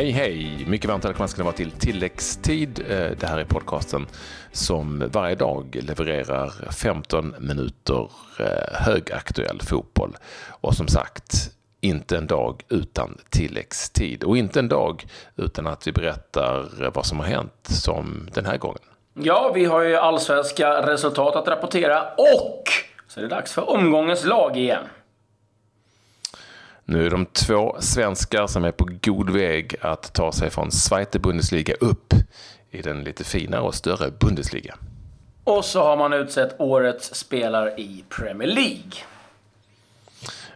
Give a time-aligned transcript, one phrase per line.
[0.00, 0.64] Hej hej!
[0.66, 2.80] Mycket varmt välkomna ska ni vara till tilläggstid.
[2.88, 4.06] Eh, det här är podcasten
[4.52, 10.16] som varje dag levererar 15 minuter eh, högaktuell fotboll.
[10.48, 11.50] Och som sagt,
[11.80, 14.24] inte en dag utan tilläggstid.
[14.24, 15.06] Och inte en dag
[15.36, 18.82] utan att vi berättar vad som har hänt som den här gången.
[19.14, 22.64] Ja, vi har ju allsvenska resultat att rapportera och
[23.08, 24.84] så är det dags för omgångens lag igen.
[26.90, 31.18] Nu är de två svenskar som är på god väg att ta sig från Zweite
[31.18, 32.14] Bundesliga upp
[32.70, 34.74] i den lite finare och större Bundesliga.
[35.44, 38.92] Och så har man utsett årets spelare i Premier League.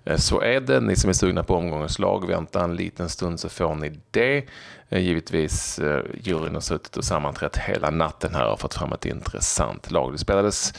[0.05, 0.81] Eh, så är det.
[0.81, 4.45] Ni som är sugna på omgångens lag, vänta en liten stund så får ni det.
[4.89, 9.07] Eh, givetvis, eh, juryn har suttit och sammanträtt hela natten här och fått fram ett
[9.07, 10.13] intressant lag.
[10.13, 10.75] Det spelades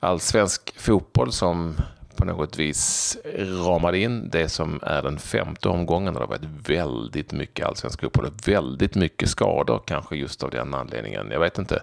[0.00, 1.76] allsvensk fotboll som
[2.16, 3.16] på något vis
[3.64, 6.14] ramade in det som är den femte omgången.
[6.14, 10.74] Det har varit väldigt mycket allsvensk fotboll och väldigt mycket skador, kanske just av den
[10.74, 11.28] anledningen.
[11.30, 11.82] Jag vet inte.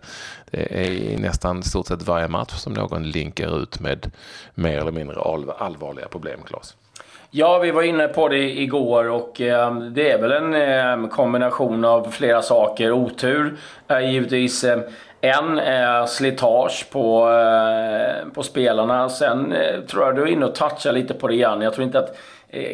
[0.51, 4.11] Det är nästan stort sett varje match som någon linkar ut med
[4.55, 5.21] mer eller mindre
[5.57, 6.75] allvarliga problem, Claes.
[7.35, 10.53] Ja, vi var inne på det igår och eh, det är väl en
[11.03, 12.91] eh, kombination av flera saker.
[12.91, 14.79] Otur är givetvis eh,
[15.23, 19.09] en är slitage på, eh, på spelarna.
[19.09, 21.61] Sen eh, tror jag du är inne och touchar lite på det igen.
[21.61, 22.15] Jag tror inte att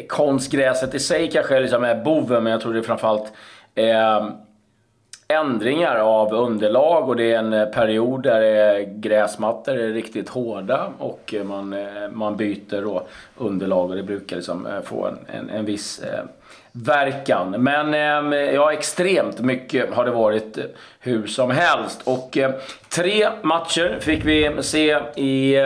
[0.08, 3.32] konstgräset i sig kanske liksom är boven, men jag tror det är framförallt
[3.74, 4.28] eh,
[5.30, 10.92] ändringar av underlag och det är en eh, period där eh, gräsmattor är riktigt hårda
[10.98, 11.74] och eh, man,
[12.12, 13.02] man byter då
[13.36, 16.02] underlag och det brukar liksom få en, en, en viss
[16.72, 17.50] verkan.
[17.50, 17.92] Men
[18.32, 20.58] ja, extremt mycket har det varit
[21.00, 22.00] hur som helst.
[22.04, 22.38] Och
[22.88, 25.56] tre matcher fick vi se i,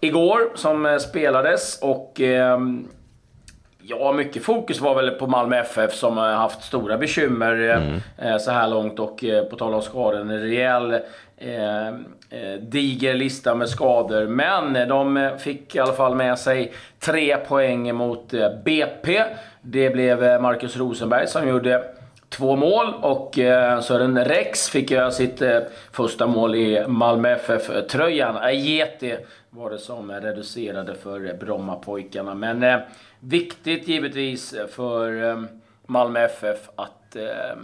[0.00, 1.78] igår som spelades.
[1.82, 2.20] Och
[3.90, 7.52] Ja, mycket fokus var väl på Malmö FF som har haft stora bekymmer
[8.18, 8.38] mm.
[8.38, 8.98] så här långt.
[8.98, 10.92] Och på tal om skador, en rejäl
[11.40, 14.26] eh, diger lista med skador.
[14.26, 18.30] Men de fick i alla fall med sig tre poäng mot
[18.64, 19.22] BP.
[19.62, 21.84] Det blev eh, Marcus Rosenberg som gjorde
[22.30, 25.58] två mål och eh, Sören Rex fick göra sitt eh,
[25.92, 28.36] första mål i Malmö FF-tröjan.
[28.36, 29.18] Ajeti äh,
[29.50, 32.34] var det som reducerade för Brommapojkarna.
[32.34, 32.78] Men eh,
[33.20, 35.42] viktigt givetvis för eh,
[35.86, 37.56] Malmö FF att eh,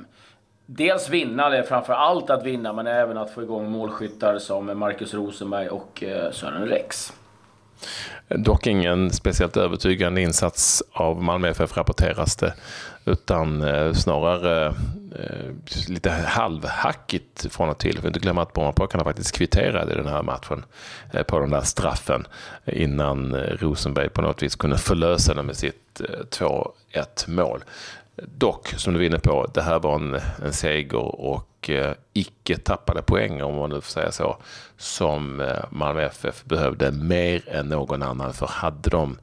[0.67, 5.15] dels vinna, eller framför allt att vinna, men även att få igång målskyttar som Marcus
[5.15, 7.13] Rosenberg och Sören Rex.
[8.29, 12.55] Dock ingen speciellt övertygande insats av Malmö FF rapporteras det.
[13.05, 14.67] Utan eh, snarare
[15.19, 17.95] eh, lite halvhackigt från och till.
[17.95, 20.65] Vi får inte glömma att Brommapojkarna faktiskt kvitterade den här matchen
[21.13, 22.27] eh, på den där straffen
[22.65, 26.01] innan Rosenberg på något vis kunde förlösa den med sitt
[26.31, 26.65] 2-1
[27.31, 27.65] mål.
[28.23, 32.57] Dock, som du var inne på, det här var en, en seger och eh, icke
[32.57, 34.37] tappade poäng, om man nu får säga så,
[34.77, 38.33] som eh, Malmö FF behövde mer än någon annan.
[38.33, 39.19] För hade de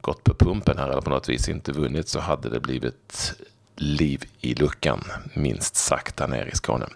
[0.00, 3.34] gått på pumpen här eller på något vis inte vunnit så hade det blivit
[3.76, 6.86] liv i luckan, minst sagt, där nere i Skåne.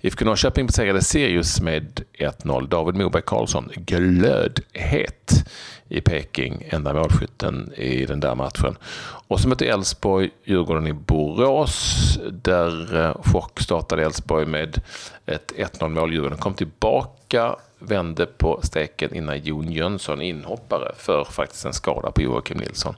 [0.00, 2.68] IFK Norrköping besegrade Sirius med 1-0.
[2.68, 5.44] David Moberg Karlsson glödhet
[5.88, 8.76] i Peking, enda målskytten i den där matchen.
[9.28, 12.18] Och så mötte Elfsborg Djurgården i Borås.
[12.32, 14.80] Där eh, chock startade Elfsborg med
[15.26, 16.12] ett 1-0 mål.
[16.12, 22.22] Djurgården kom tillbaka, vände på steken innan Jon Jönsson, inhoppare för faktiskt en skada på
[22.22, 22.94] Joakim Nilsson,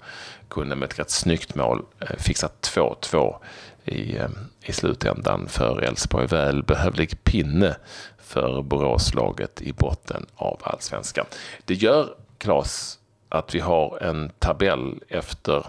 [0.49, 3.37] kunde med ett rätt snyggt mål eh, fixa 2-2
[3.85, 4.29] i, eh,
[4.63, 6.27] i slutändan för Elfsborg.
[6.27, 7.77] Välbehövlig pinne
[8.19, 11.27] för Boråslaget i botten av allsvenskan.
[11.65, 12.99] Det gör Klas,
[13.29, 15.65] att vi har en tabell efter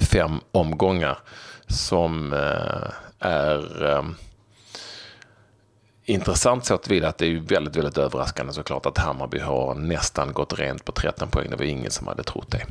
[0.00, 1.18] fem omgångar
[1.66, 4.04] som eh, är
[6.06, 10.58] intressant så tillvida att det är väldigt, väldigt överraskande såklart att Hammarby har nästan gått
[10.58, 11.50] rent på 13 poäng.
[11.50, 12.66] Det var ingen som hade trott det.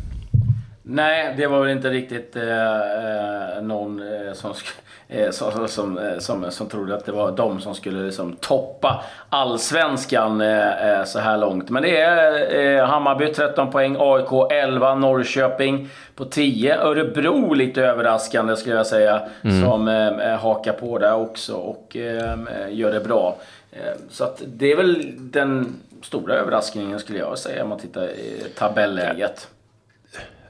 [0.88, 4.54] Nej, det var väl inte riktigt eh, eh någon eh, som,
[5.08, 9.04] eh, som, som, eh, som, som, trodde att det var de som skulle liksom toppa
[9.30, 11.70] allsvenskan eh, så här långt.
[11.70, 16.78] Men det är Hammarby 13 poäng, AIK 11, Norrköping på 10.
[16.78, 19.62] Örebro lite överraskande skulle jag säga, mm.
[19.62, 19.88] som
[20.42, 21.96] hakar på där också och
[22.70, 23.36] gör det bra.
[24.10, 28.44] Så att det är väl den stora överraskningen skulle jag säga om man tittar i
[28.58, 29.48] tabelläget.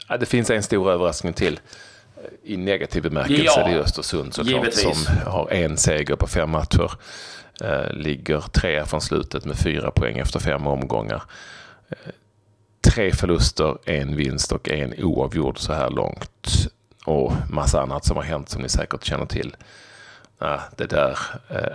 [0.08, 1.60] Ja, det finns en stor överraskning till
[2.44, 3.44] i negativ bemärkelse.
[3.44, 4.94] Ja, det är Östersund såklart som
[5.26, 6.92] har en seger på fem matcher.
[7.62, 11.24] Eh, ligger tre från slutet med fyra poäng efter fem omgångar.
[11.90, 11.96] Eh,
[12.82, 16.68] tre förluster, en vinst och en oavgjord så här långt.
[17.06, 19.56] och massa annat som har hänt som ni säkert känner till.
[20.76, 21.18] Det där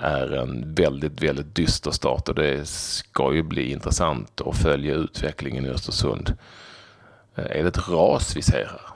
[0.03, 5.67] är en väldigt, väldigt dyster start och det ska ju bli intressant att följa utvecklingen
[5.67, 6.37] i Östersund.
[7.35, 8.91] Är det ett ras vi ser här?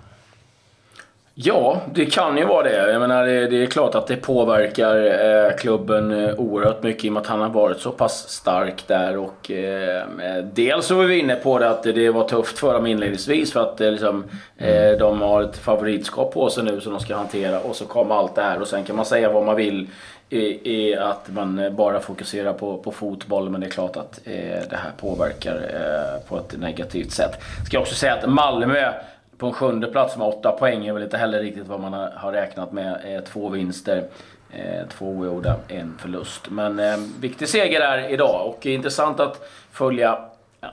[1.36, 2.92] Ja, det kan ju vara det.
[2.92, 7.08] Jag menar, det, det är klart att det påverkar eh, klubben eh, oerhört mycket i
[7.08, 9.16] och med att han har varit så pass stark där.
[9.16, 10.04] Och, eh,
[10.52, 13.60] dels så var vi inne på det att det var tufft för dem inledningsvis för
[13.60, 14.24] att eh, liksom,
[14.58, 17.60] eh, de har ett favoritskap på sig nu som de ska hantera.
[17.60, 19.88] Och så kommer allt det här och sen kan man säga vad man vill
[20.34, 23.50] är att man eh, bara fokuserar på, på fotboll.
[23.50, 27.42] Men det är klart att eh, det här påverkar eh, på ett negativt sätt.
[27.66, 28.92] Ska jag också säga att Malmö
[29.38, 32.32] på en sjunde plats med åtta poäng är väl inte heller riktigt vad man har
[32.32, 33.00] räknat med.
[33.04, 34.04] Eh, två vinster,
[34.52, 36.50] eh, två oavgjorda, en förlust.
[36.50, 40.18] Men eh, viktig seger där idag och intressant att följa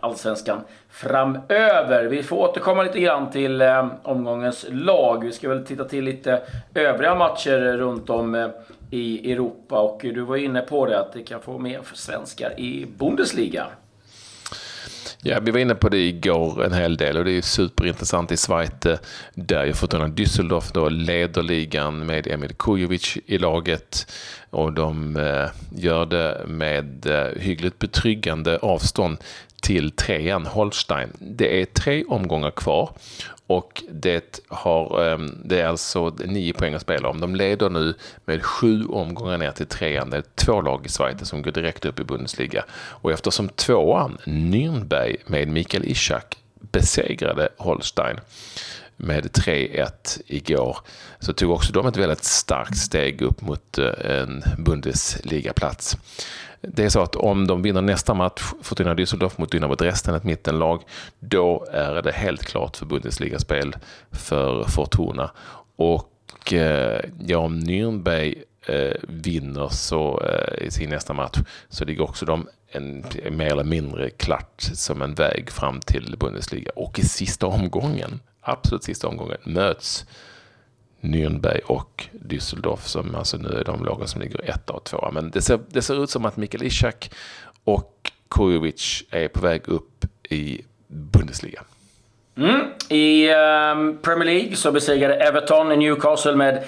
[0.02, 2.06] Allsvenskan framöver.
[2.06, 5.26] Vi får återkomma lite grann till eh, omgångens lag.
[5.26, 6.42] Vi ska väl titta till lite
[6.74, 8.48] övriga matcher runt om eh,
[8.92, 12.60] i Europa och du var inne på det att det kan få mer för svenskar
[12.60, 13.68] i Bundesliga.
[15.24, 18.38] Ja, vi var inne på det igår en hel del och det är superintressant i
[18.38, 18.98] Schweiz eh,
[19.34, 24.12] där ju Fortuna Düsseldorf då leder ligan med Emil Kujovic i laget
[24.50, 29.18] och de eh, gör det med eh, hyggligt betryggande avstånd
[29.62, 31.10] till trean Holstein.
[31.19, 32.90] Det är tre omgångar kvar
[33.48, 37.19] och det, har, ehm, det är alltså nio poäng att spela om.
[37.19, 37.94] De leder nu
[38.25, 40.10] med sju omgångar ner till trean.
[40.10, 42.66] Det är två lag i Sverige som går direkt upp i Bundesliga.
[42.74, 46.38] Och eftersom tvåan, Nürnberg med Mikael Ishak,
[46.72, 48.19] besegrade Holstein
[49.03, 50.77] med 3-1 igår
[51.19, 55.98] så tog också de ett väldigt starkt steg upp mot eh, en Bundesliga-plats.
[56.62, 60.24] Det är så att om de vinner nästa match, Fortuna Düsseldorf mot Dynamo Dresden, ett
[60.24, 60.81] mittenlag,
[61.19, 63.75] då är det helt klart för Bundesliga-spel
[64.12, 65.31] för Fortuna.
[65.75, 71.38] Och eh, ja, om Nürnberg eh, vinner så, eh, i sin nästa match
[71.69, 76.71] så ligger också de en mer eller mindre klart som en väg fram till Bundesliga.
[76.75, 80.06] Och i sista omgången, absolut sista omgången, möts
[81.02, 85.12] Nürnberg och Düsseldorf som alltså nu är de lagen som ligger etta och tvåa.
[85.12, 87.12] Men det ser, det ser ut som att Mikael Ishak
[87.64, 91.64] och Kujovic är på väg upp i Bundesliga.
[92.42, 92.62] Mm.
[92.90, 96.64] I um, Premier League så besegrade Everton Newcastle med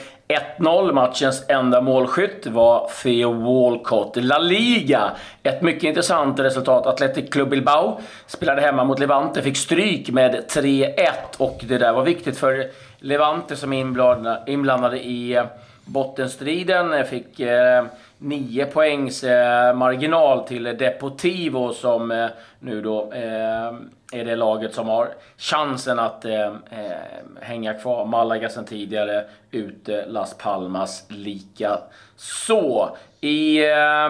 [0.58, 0.92] 1-0.
[0.92, 4.16] Matchens enda målskytt var Theo Walcott.
[4.16, 5.12] La Liga.
[5.44, 6.86] Ett mycket intressant resultat.
[6.86, 12.04] Athletic Club Bilbao spelade hemma mot Levante, fick stryk med 3-1 och det där var
[12.04, 12.68] viktigt för
[13.00, 15.46] Levante som är inblandade i eh,
[15.86, 17.06] bottenstriden.
[17.06, 17.86] Fick eh,
[18.18, 22.28] 9 poängs eh, marginal till Deportivo som eh,
[22.60, 23.74] nu då eh,
[24.14, 26.52] är det laget som har chansen att eh, eh,
[27.42, 28.06] hänga kvar.
[28.06, 31.80] Malaga sen tidigare, ute Las Palmas lika
[32.16, 32.98] så.
[33.22, 34.10] I eh,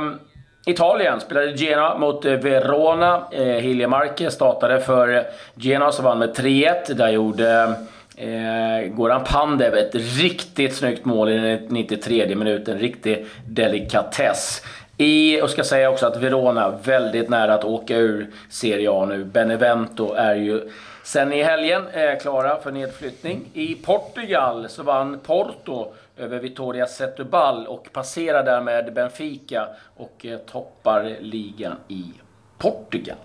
[0.66, 3.24] Italien spelade Genoa mot eh, Verona.
[3.32, 6.94] Eh, Hilje startade för Genoa som vann med 3-1.
[6.94, 7.76] Där gjorde
[8.18, 12.80] Eh, Goran Pandev, ett riktigt snyggt mål i den 93 minuten.
[12.80, 14.62] Riktig delikatess.
[14.98, 19.24] I, och ska säga också att Verona väldigt nära att åka ur Serie A nu.
[19.24, 20.70] Benevento är ju
[21.04, 23.50] sen i helgen eh, klara för nedflyttning.
[23.54, 31.16] I Portugal så vann Porto över Vitória Setúbal och passerar därmed Benfica och eh, toppar
[31.20, 32.04] ligan i
[32.58, 33.18] Portugal.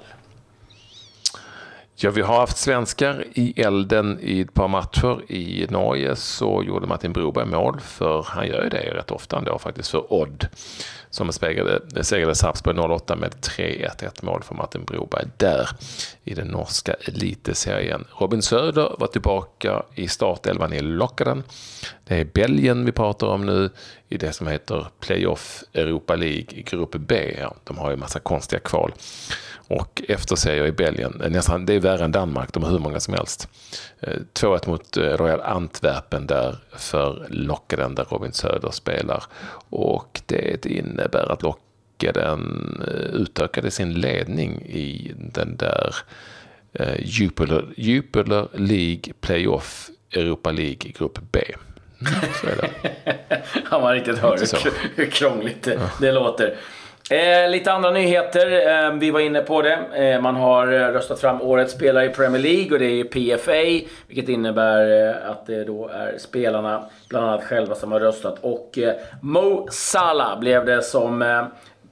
[2.01, 5.33] Ja, vi har haft svenskar i elden i ett par matcher.
[5.33, 9.59] I Norge så gjorde Martin Broberg mål, för han gör ju det rätt ofta ändå
[9.59, 10.49] faktiskt, för Odd.
[11.11, 15.69] Som segrade, segrade Sarpsborg 08 med 3-1, ett mål för Martin Broberg där
[16.25, 18.05] i den norska eliteserien.
[18.19, 21.43] Robin Söder var tillbaka i startelvan i Lockaren.
[22.09, 23.71] Det är Belgien vi pratar om nu
[24.09, 27.37] i det som heter Playoff Europa League i grupp B.
[27.65, 28.93] De har ju massa konstiga kval
[29.69, 31.21] och efterserier i Belgien.
[31.25, 33.49] Eh, nästan, det är värre än Danmark, de har hur många som helst.
[34.01, 39.25] Eh, 2-1 mot eh, Royal Antwerpen där för Lockeden där Robin Söder spelar.
[39.71, 45.95] Och det innebär att Lockeden utökade sin ledning i den där
[46.99, 51.41] Jupiler, Jupiler League Playoff Europa League grupp B.
[52.41, 52.71] Så är det.
[53.71, 54.39] ja, man riktigt hör
[54.97, 55.81] hur krångligt det, ja.
[56.01, 56.55] det låter.
[57.11, 58.69] Eh, lite andra nyheter.
[58.87, 59.79] Eh, vi var inne på det.
[59.95, 63.87] Eh, man har röstat fram årets spelare i Premier League och det är PFA.
[64.07, 68.39] Vilket innebär eh, att det då är spelarna, bland annat själva, som har röstat.
[68.41, 71.45] Och eh, Mo Salah blev det som eh,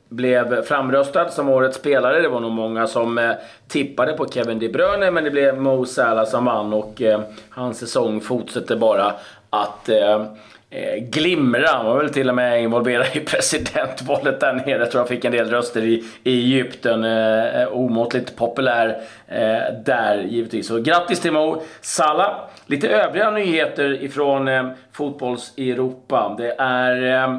[0.09, 2.21] blev framröstad som årets spelare.
[2.21, 3.35] Det var nog många som
[3.69, 7.03] tippade på Kevin De Bruyne, men det blev Mo Salah som vann och
[7.51, 9.15] hans säsong fortsätter bara
[9.50, 10.26] att eh,
[10.71, 11.69] eh, glimra.
[11.69, 14.79] Han var väl till och med involverad i presidentvalet där nere.
[14.79, 17.05] Jag tror han fick en del röster i, i Egypten.
[17.05, 20.67] Eh, eh, omåttligt populär eh, där givetvis.
[20.67, 22.35] Så grattis till Mo Salah.
[22.67, 26.35] Lite övriga nyheter ifrån eh, fotbolls-Europa.
[26.38, 27.37] Det är eh,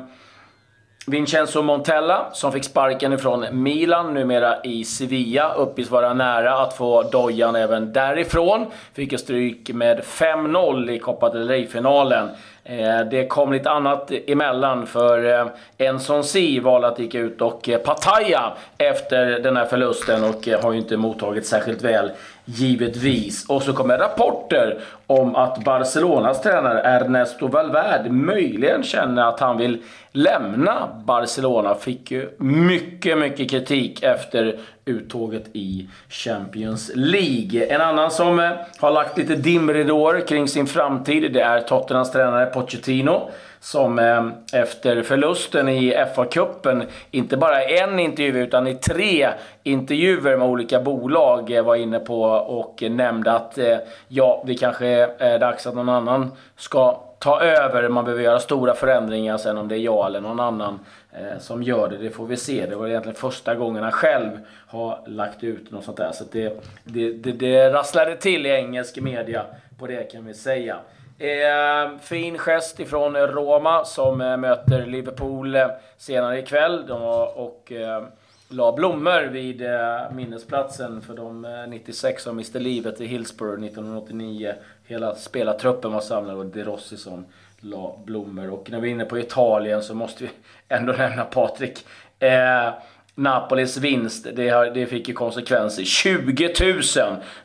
[1.09, 7.03] Vincenzo Montella som fick sparken ifrån Milan, numera i Sevilla, uppges vara nära att få
[7.03, 8.65] dojan även därifrån.
[8.93, 12.29] Fick ju stryk med 5-0 i Copa del Rey-finalen.
[12.63, 15.47] Eh, det kom lite annat emellan för eh,
[15.77, 20.71] Enson Si valde att gick ut och eh, Pattaya efter den här förlusten och har
[20.71, 22.11] ju inte mottagit särskilt väl
[22.49, 23.45] givetvis.
[23.49, 29.83] Och så kommer rapporter om att Barcelonas tränare Ernesto Valverde möjligen känner att han vill
[30.11, 31.75] lämna Barcelona.
[31.75, 37.65] Fick ju mycket, mycket kritik efter uttåget i Champions League.
[37.65, 42.45] En annan som eh, har lagt lite dimridåer kring sin framtid, det är Tottenhams tränare
[42.45, 43.29] Pochettino.
[43.59, 49.29] Som eh, efter förlusten i FA-cupen, inte bara en intervju utan i tre
[49.63, 54.87] intervjuer med olika bolag eh, var inne på och nämnde att eh, ja, det kanske
[55.19, 57.89] är dags att någon annan ska ta över.
[57.89, 60.79] Man behöver göra stora förändringar sen om det är jag eller någon annan
[61.11, 61.97] eh, som gör det.
[61.97, 62.65] Det får vi se.
[62.65, 64.29] Det var egentligen första gången han själv
[64.67, 66.11] har lagt ut något sånt där.
[66.11, 69.45] Så det, det, det, det rasslade till i engelsk media
[69.79, 70.77] på det kan vi säga.
[71.19, 76.87] Eh, fin gest ifrån Roma som eh, möter Liverpool eh, senare ikväll.
[76.87, 78.03] De, var och eh,
[78.49, 84.53] la blommor vid eh, minnesplatsen för de eh, 96 som miste livet i Hillsborough 1989
[84.87, 87.25] hela spelartruppen var samlad och De Rossi som
[87.59, 88.51] la blommor.
[88.53, 90.29] Och när vi är inne på Italien så måste vi
[90.67, 91.85] ändå nämna Patrik.
[92.19, 92.73] Ehm,
[93.19, 95.83] Napolis vinst, det, har, det fick ju konsekvenser.
[95.83, 96.71] 20 000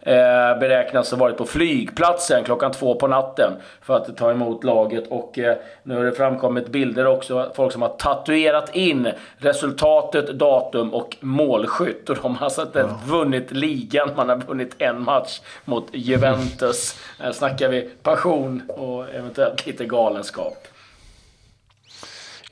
[0.00, 5.05] eh, beräknas ha varit på flygplatsen klockan två på natten för att ta emot laget.
[5.09, 10.95] Och eh, nu har det framkommit bilder också, folk som har tatuerat in resultatet, datum
[10.95, 12.11] och målskytt.
[12.11, 13.00] Och de har alltså inte ja.
[13.07, 16.99] vunnit ligan, man har vunnit en match mot Juventus.
[17.19, 20.69] Här snackar vi passion och eventuellt lite galenskap.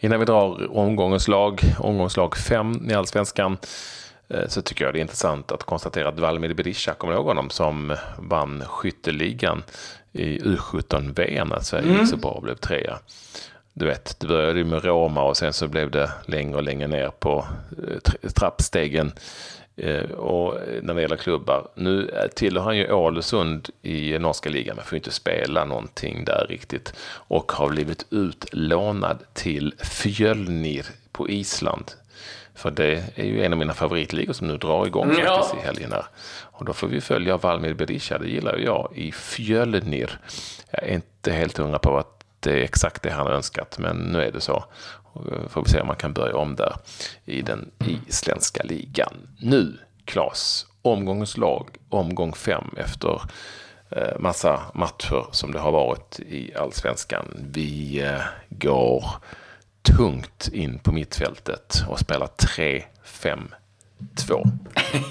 [0.01, 3.59] Innan vi drar omgångens lag, omgångslag 5 i Allsvenskan,
[4.29, 7.51] eh, så tycker jag det är intressant att konstatera att Valmir Berisha, kommer ihåg honom,
[7.51, 9.63] som vann skytteligan
[10.13, 12.01] i U17-VM när Sverige mm.
[12.01, 12.99] gick så bra och blev trea.
[13.73, 17.09] Du vet, det började med Roma och sen så blev det längre och längre ner
[17.09, 17.47] på
[17.89, 19.13] eh, trappstegen
[20.17, 21.69] och när det gäller klubbar.
[21.75, 26.95] Nu tillhör han ju Ålesund i norska ligan, men får inte spela någonting där riktigt.
[27.13, 31.93] Och har blivit utlånad till Fjölnir på Island.
[32.55, 35.37] För det är ju en av mina favoritligor som nu drar igång ja.
[35.37, 36.05] faktiskt i helgen här.
[36.43, 40.19] Och då får vi följa Valmir Berisha, det gillar ju jag, i Fjölnir.
[40.71, 43.97] Jag är inte helt hundra på att det är exakt det han har önskat, men
[43.97, 44.65] nu är det så.
[45.15, 46.77] Eh, får vi se om man kan börja om där
[47.25, 47.71] i den
[48.07, 49.29] isländska ligan.
[49.39, 53.23] Nu, Klas, omgångens lag, omgång fem efter
[53.91, 57.27] eh, massa matcher som det har varit i allsvenskan.
[57.53, 59.05] Vi eh, går
[59.83, 63.41] tungt in på mittfältet och spelar 3-5
[64.27, 64.45] Två.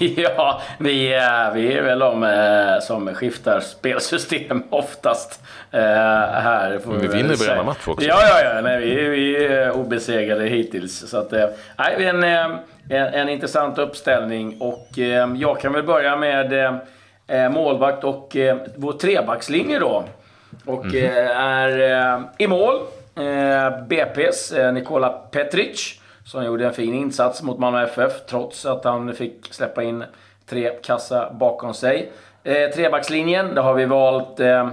[0.16, 1.08] ja, vi,
[1.54, 6.80] vi är väl de eh, som skiftar spelsystem oftast eh, här.
[6.84, 8.06] Men vi vinner varenda match också.
[8.06, 8.60] Ja, ja, ja.
[8.60, 11.10] Nej, vi, vi är obesegrade hittills.
[11.10, 11.46] Så att, eh,
[11.78, 14.56] nej, en, en, en intressant uppställning.
[14.60, 14.88] Och
[15.36, 16.80] jag kan väl börja med
[17.50, 18.36] målvakt och
[18.76, 20.04] vår trebackslinje då.
[20.66, 21.30] Och mm.
[21.36, 22.80] är i mål
[23.88, 25.99] BP's Nikola Petric
[26.30, 30.04] som gjorde en fin insats mot Malmö FF trots att han fick släppa in
[30.46, 32.12] tre kassa bakom sig.
[32.44, 34.68] Eh, trebackslinjen, där har vi valt eh,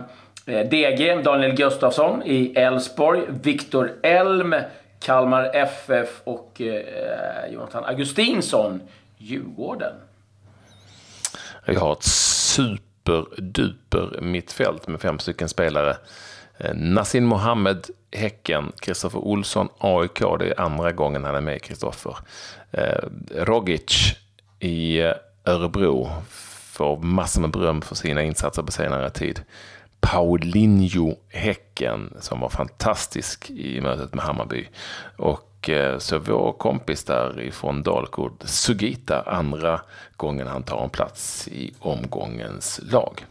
[0.45, 4.55] eh DG, Daniel Gustafsson i Elfsborg, Viktor Elm,
[4.99, 8.81] Kalmar FF och eh, Jonathan Augustinsson,
[9.17, 9.93] Djurgården.
[11.65, 15.95] Vi har ett superduper mittfält med fem stycken spelare.
[16.59, 20.19] Eh, Nassim Mohammed, Häcken, Kristoffer Olsson, AIK.
[20.39, 22.17] Det är andra gången han är med, Kristoffer.
[22.71, 23.03] Eh,
[23.35, 24.15] Rogic
[24.59, 25.13] i eh,
[25.45, 26.09] Örebro
[26.71, 29.41] får massor med beröm för sina insatser på senare tid.
[29.99, 34.67] Paulinho Häcken som var fantastisk i mötet med Hammarby.
[35.17, 35.43] Och
[35.97, 39.81] så vår kompis därifrån Dalkurd, Sugita, andra
[40.15, 43.25] gången han tar en plats i omgångens lag.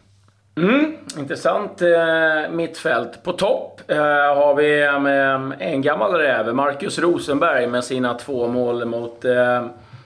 [0.57, 3.23] Mm, intressant eh, mittfält.
[3.23, 3.97] På topp eh,
[4.35, 9.65] har vi eh, en gammal räv, Marcus Rosenberg med sina två mål mot eh,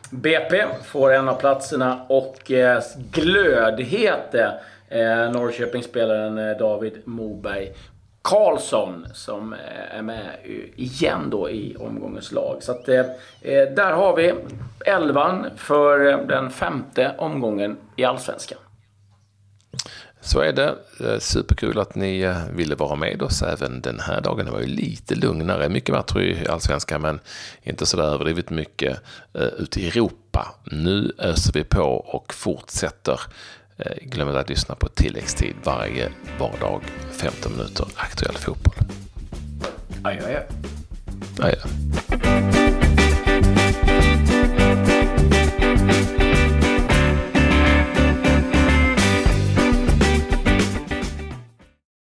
[0.09, 0.63] BP.
[0.85, 2.81] Får en av platserna och eh,
[3.11, 4.53] glödhete
[4.89, 7.71] eh, Norrköpingsspelaren eh, David Moberg
[8.21, 10.25] Karlsson som eh, är med
[10.75, 12.57] igen då i omgångens lag.
[12.59, 12.99] Så att, eh,
[13.41, 14.33] eh där har vi
[14.85, 18.59] elvan för eh, den femte omgången i Allsvenskan.
[20.21, 20.75] Så är det.
[20.99, 24.45] Eh, superkul att ni eh, ville vara med oss även den här dagen.
[24.45, 25.69] Det var ju lite lugnare.
[25.69, 27.19] Mycket matcher i Allsvenskan men
[27.63, 29.01] inte så där överdrivet mycket
[29.39, 30.55] uh, ute i Europa.
[30.63, 33.19] Nu öser vi på och fortsätter.
[34.01, 36.81] Glöm inte att lyssna på tilläggstid varje vardag.
[37.11, 38.75] 15 minuter aktuell fotboll.
[40.03, 40.43] Adjö, adjö.
[41.39, 42.20] Adjö.